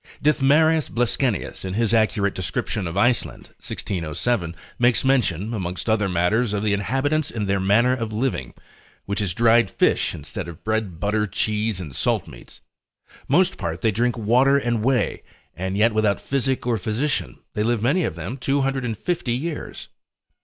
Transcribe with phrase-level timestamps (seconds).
[0.19, 6.63] Dithmarus Bleskenius in his accurate description of Iceland, 1607, makes mention, amongst other matters, of
[6.63, 8.55] the inhabitants, and their manner of living,
[9.05, 12.61] which is dried fish instead of bread, butter, cheese, and salt meats,
[13.27, 15.21] most part they drink water and whey,
[15.53, 19.87] and yet without physic or physician, they live many of them 250 years.